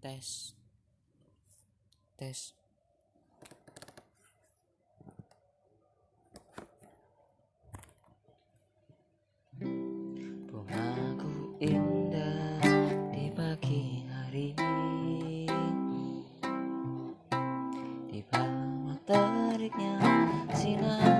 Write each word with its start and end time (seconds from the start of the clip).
tes. 0.00 0.56
Tes. 2.16 2.54
Bungaku 10.48 11.60
indah 11.60 12.64
di 13.12 13.28
pagi 13.36 14.00
hari. 14.08 14.56
Di 18.08 18.20
bawah 18.32 18.96
teriknya 19.04 19.96
sinar 20.56 21.19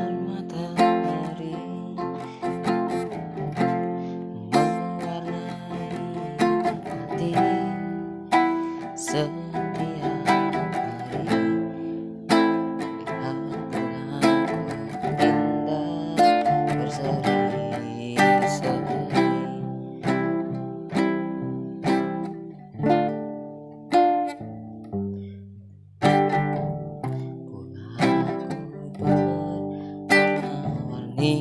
Ada 31.20 31.36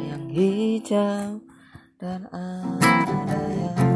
yang 0.00 0.32
hijau 0.32 1.44
dan 2.00 2.24
ada 2.32 3.42
yang 3.52 3.91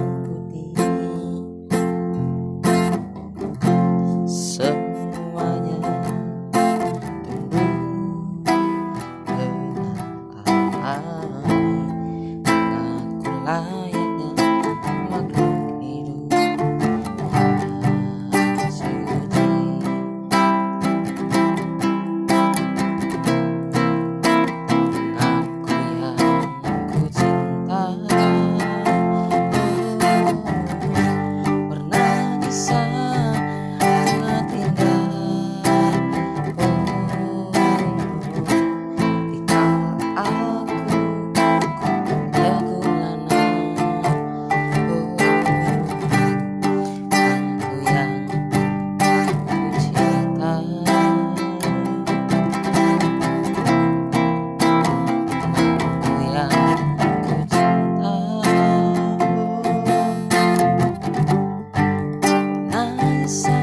innocent. 63.26 63.55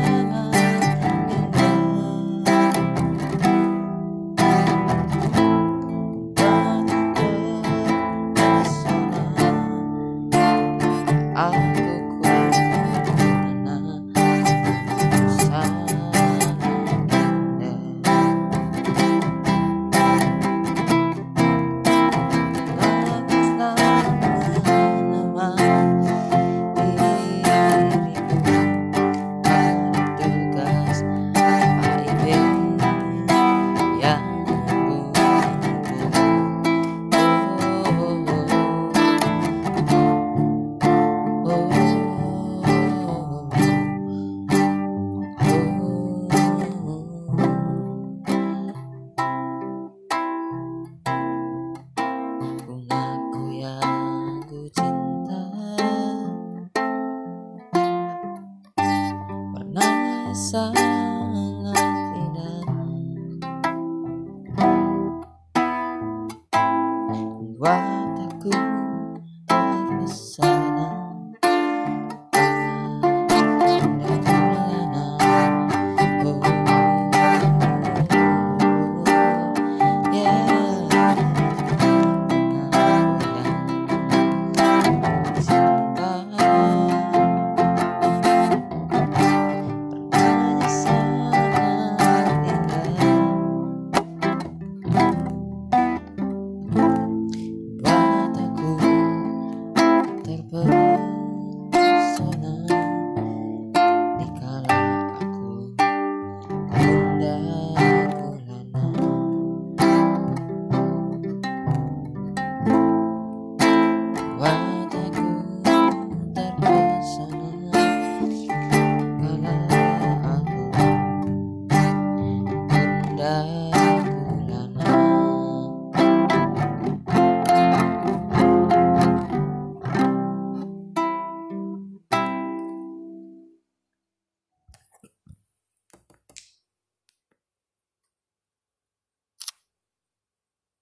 sangang 60.34 61.78
tinan. 62.18 62.66
Iwan 67.14 67.93